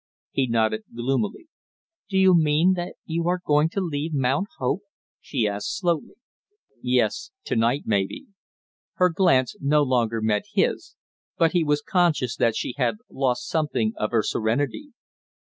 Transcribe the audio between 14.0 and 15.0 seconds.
her serenity.